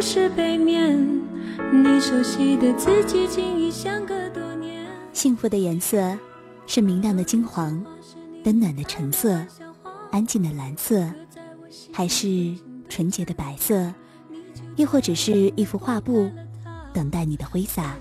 [0.00, 0.96] 是背面，
[1.72, 4.86] 你熟悉的自己竟已相隔多年。
[5.12, 6.16] 幸福的颜色
[6.66, 7.82] 是明亮的金黄，
[8.44, 9.44] 温暖的橙色，
[10.10, 11.10] 安静的蓝色，
[11.92, 12.54] 还是
[12.88, 13.92] 纯洁的白色，
[14.76, 16.30] 亦或只是一幅画布，
[16.92, 17.96] 等待你的挥洒。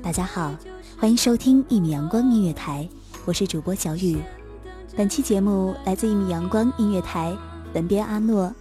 [0.00, 0.54] 大家好，
[0.96, 2.88] 欢迎收听一米阳光音乐台，
[3.24, 4.16] 我是主播小雨。
[4.96, 7.36] 本期节目来自一米阳光音乐台，
[7.72, 8.54] 本编阿诺。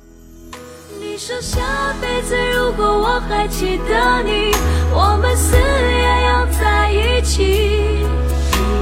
[1.16, 1.62] 你说下
[2.02, 4.52] 辈子如果我还记得你，
[4.92, 8.06] 我们死也要在一起。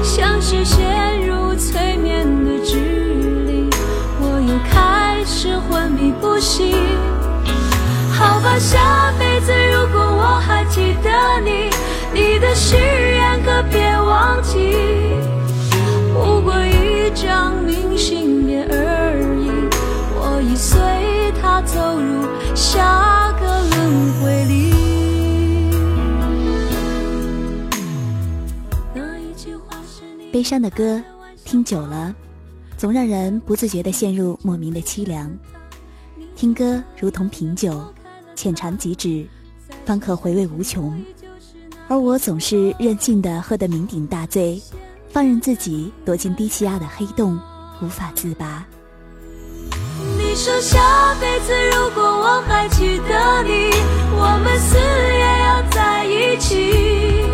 [0.02, 2.74] 像是陷入催眠的指
[3.46, 3.70] 令，
[4.18, 6.74] 我又开始昏迷不醒。
[8.10, 11.70] 好吧，下辈子如果我还记得你，
[12.12, 14.76] 你的誓言可别忘记。
[16.12, 18.33] 不过一张明信
[21.62, 22.22] 走入
[22.54, 24.74] 下个轮回里。
[30.32, 31.00] 悲伤的歌
[31.44, 32.12] 听久了，
[32.76, 35.30] 总让人不自觉的陷入莫名的凄凉。
[36.34, 37.80] 听歌如同品酒，
[38.34, 39.24] 浅尝即止，
[39.84, 41.00] 方可回味无穷。
[41.86, 44.60] 而我总是任性的喝得酩酊大醉，
[45.08, 47.38] 放任自己躲进低气压的黑洞，
[47.80, 48.66] 无法自拔。
[50.34, 53.70] 你说下辈子如果我还记得你，
[54.16, 57.30] 我们死也要在一起。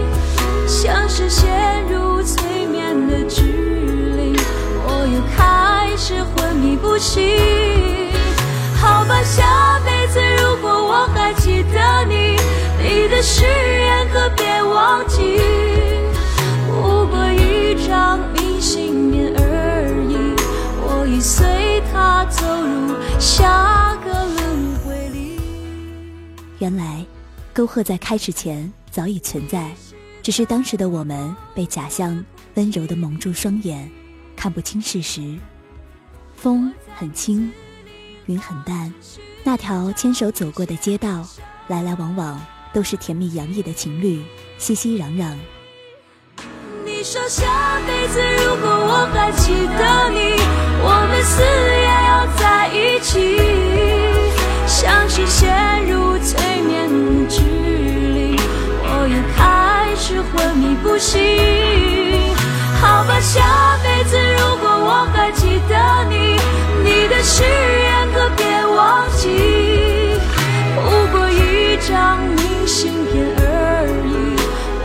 [0.66, 1.48] 像是陷
[1.90, 3.40] 入催眠的指
[4.18, 4.36] 令，
[4.84, 7.26] 我又开始昏迷不醒。
[8.78, 12.36] 好吧，下辈子如果我还记得你，
[12.78, 15.40] 你的誓言可别忘记。
[16.66, 20.36] 不过一张明信片而已，
[20.82, 21.48] 我已随
[22.40, 25.38] 走入下个轮回里。
[26.58, 27.04] 原来，
[27.52, 29.70] 沟壑在开始前早已存在，
[30.22, 32.24] 只是当时的我们被假象
[32.54, 33.90] 温柔的蒙住双眼，
[34.34, 35.38] 看不清事实。
[36.34, 37.52] 风很轻，
[38.24, 38.92] 云很淡，
[39.44, 41.26] 那条牵手走过的街道，
[41.68, 42.40] 来来往往
[42.72, 44.24] 都是甜蜜洋溢的情侣，
[44.56, 45.34] 熙熙攘攘。
[46.84, 50.36] 你说下辈子如果我还记得你，
[50.82, 51.19] 我们
[60.90, 61.18] 呼吸。
[62.80, 66.36] 好吧，下辈子如果我还记得你，
[66.82, 70.18] 你的誓言可别忘记。
[70.74, 70.80] 不
[71.12, 74.10] 过一张明信片而已，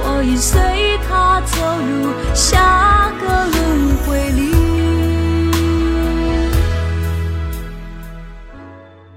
[0.03, 0.61] 我已随
[1.07, 4.39] 它走入下个轮回里。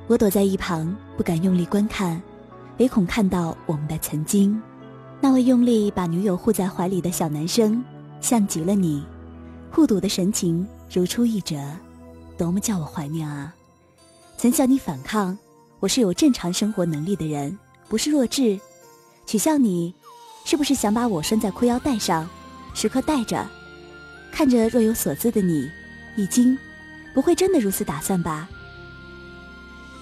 [0.07, 2.19] 我躲在一旁，不敢用力观看，
[2.79, 4.59] 唯恐看到我们的曾经。
[5.21, 7.83] 那位用力把女友护在怀里的小男生，
[8.21, 9.05] 像极了你，
[9.71, 11.57] 护犊的神情如出一辙，
[12.37, 13.53] 多么叫我怀念啊！
[14.37, 15.37] 曾向你反抗，
[15.81, 18.59] 我是有正常生活能力的人，不是弱智。
[19.27, 19.93] 取笑你，
[20.45, 22.29] 是不是想把我拴在裤腰带上，
[22.73, 23.45] 时刻带着，
[24.31, 25.69] 看着若有所思的你，
[26.17, 26.57] 已经，
[27.13, 28.49] 不会真的如此打算吧？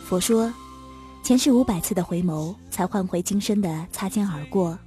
[0.04, 0.52] 佛说，
[1.22, 4.78] 前世五百次的回眸，才换回今生的擦肩而过。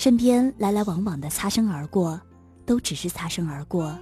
[0.00, 2.18] 身边来来往往的擦身而过，
[2.64, 3.94] 都只是擦身而过，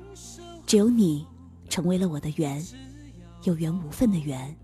[0.65, 1.27] 只有你，
[1.69, 2.65] 成为了我的缘，
[3.43, 4.57] 有缘无分的缘。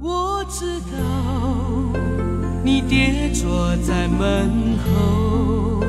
[0.00, 0.98] 我知道
[2.64, 5.84] 你跌坐在门后，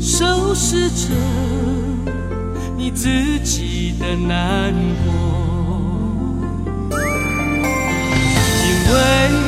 [0.00, 1.14] 收拾着
[2.78, 4.72] 你自己的难
[5.04, 5.12] 过，
[8.64, 9.47] 因为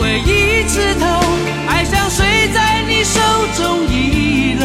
[0.00, 1.04] 回一次头，
[1.68, 3.20] 爱像水在你手
[3.54, 4.64] 中遗漏，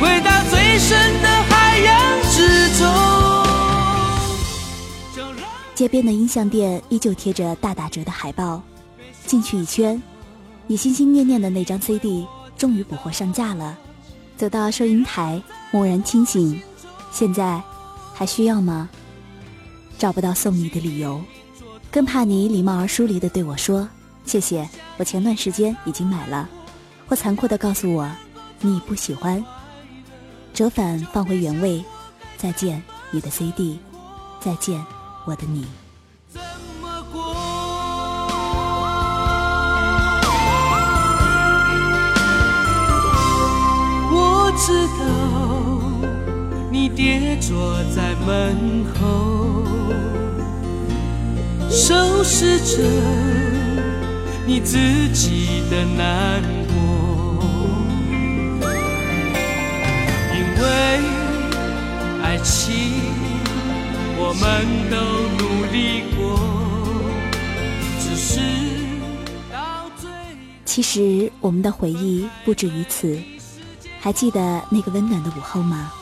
[0.00, 2.88] 回到最深的海洋之中。
[5.74, 8.62] 街边的音像店依旧贴着大打折的海报，
[9.26, 10.02] 进去一圈，
[10.66, 13.76] 你心心念念的那张 CD 终于补货上架了。
[14.36, 15.42] 走到收银台，
[15.72, 16.60] 蓦然清醒，
[17.12, 17.60] 现在
[18.14, 18.88] 还需要吗？
[19.98, 21.20] 找不到送你的理由，
[21.90, 23.88] 更怕你礼貌而疏离的对我说
[24.28, 26.48] ：“谢谢，我前段时间已经买了。”
[27.08, 28.06] 或残酷的告诉我
[28.60, 29.42] ：“你不喜欢。”
[30.52, 31.82] 折返放回原位，
[32.36, 33.78] 再见你的 CD，
[34.40, 34.84] 再见
[35.24, 35.66] 我的你。
[44.10, 45.04] 我知道
[46.70, 49.64] 你跌坐在门口，
[51.70, 52.82] 收拾着
[54.48, 54.78] 你自
[55.10, 57.44] 己的难过，
[60.34, 60.64] 因为
[62.22, 62.94] 爱情。
[64.16, 64.96] 我们都
[65.36, 66.40] 努力过，
[68.00, 68.40] 只是
[69.52, 70.08] 到最
[70.64, 73.20] 其实我们的回忆不止于此。
[74.00, 75.92] 还记得那个温暖的午后吗？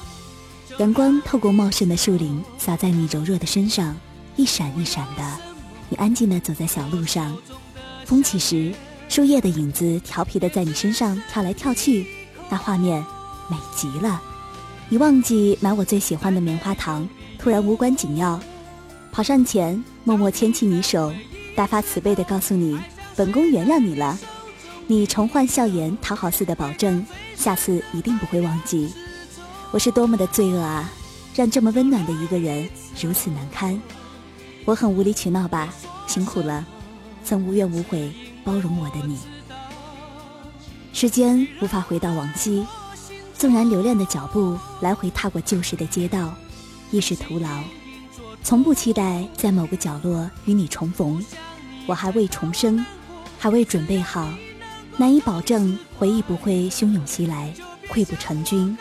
[0.79, 3.97] 阳光透过茂盛的树林，洒在你柔弱的身上，
[4.37, 5.37] 一闪一闪的。
[5.89, 7.37] 你安静地走在小路上，
[8.07, 8.73] 风起时，
[9.09, 12.07] 树叶的影子调皮的在你身上跳来跳去，
[12.49, 13.05] 那画面
[13.51, 14.23] 美极了。
[14.89, 17.07] 你忘记买我最喜欢的棉花糖，
[17.37, 18.41] 突然无关紧要，
[19.11, 21.13] 跑上前默默牵起你手，
[21.57, 22.79] 大发慈悲的告诉你，
[23.17, 24.17] 本宫原谅你了。
[24.87, 27.05] 你重焕笑颜，讨好似的保证，
[27.35, 28.95] 下次一定不会忘记。
[29.73, 30.89] 我是多么的罪恶啊，
[31.35, 32.69] 让这么温暖的一个人
[33.03, 33.83] 如此难堪。
[34.65, 35.75] 我很无理取闹吧，
[36.07, 36.65] 辛苦了，
[37.27, 38.11] 曾无怨无悔
[38.45, 39.19] 包容我的你。
[40.93, 42.65] 时间无法回到往昔，
[43.35, 46.33] 纵然留恋的脚步来回踏过旧时的街道，
[46.93, 47.49] 亦是徒劳。
[48.45, 51.23] 从不期待在某个角落与你重逢，
[51.85, 52.87] 我还未重生，
[53.41, 54.29] 还未准备好。
[54.97, 57.53] 难以保证回忆不会汹涌袭来，
[57.91, 58.79] 溃不成军。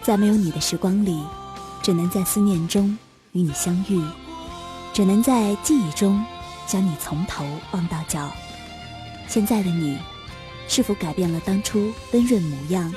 [0.00, 1.20] 在没有你的时光里，
[1.82, 2.96] 只能在思念中
[3.32, 4.00] 与你相遇，
[4.94, 6.24] 只能在记忆中
[6.66, 8.32] 将你从头望到脚。
[9.28, 9.98] 现在的你，
[10.68, 12.92] 是否改变了当初温润模样？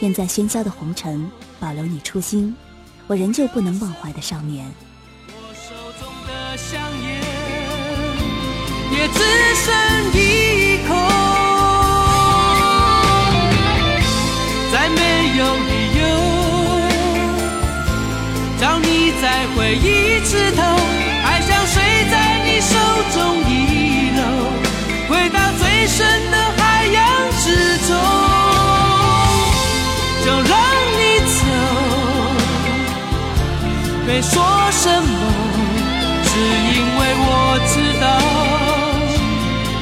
[0.00, 1.30] 愿在喧嚣的红尘
[1.60, 2.56] 保留你初心，
[3.06, 4.68] 我仍旧不能忘怀的少年。
[5.28, 7.20] 我手中的香烟
[8.90, 9.20] 也只
[9.54, 9.72] 剩
[10.12, 11.11] 一口。
[34.22, 35.08] 说什么
[36.24, 38.06] 只因为我知道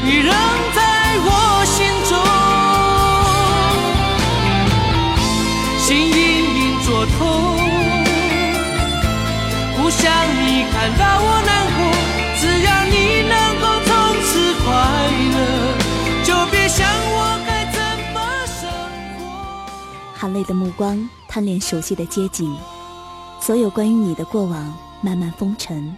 [0.03, 0.33] 你仍
[0.75, 0.81] 在
[1.27, 1.29] 我
[1.67, 1.77] 心
[2.09, 2.13] 中
[5.79, 6.19] 心隐
[6.57, 7.19] 隐作痛
[9.77, 10.01] 不想
[10.43, 11.79] 你看到我难过
[12.41, 12.97] 只要你
[13.29, 13.91] 能够从
[14.23, 14.31] 此
[14.65, 14.67] 快
[15.35, 15.37] 乐
[16.25, 16.79] 就别想
[17.13, 17.79] 我该怎
[18.15, 18.17] 么
[18.47, 18.61] 生
[19.19, 19.21] 活。
[20.17, 22.57] 含泪的目光贪恋熟悉的街景
[23.41, 25.97] 所有关于你的过往慢慢封尘，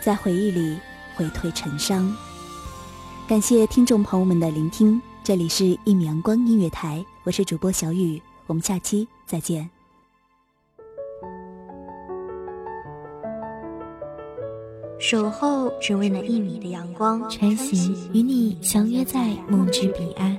[0.00, 0.78] 在回忆里
[1.16, 2.14] 回退成伤。
[3.26, 9.68] 感谢听众朋友们的聆听，这里是一米阳光音乐台，我是主播小雨，我们下期再见。
[15.00, 20.38] 守候只为那一米的阳光，穿行与你相约在梦之彼岸。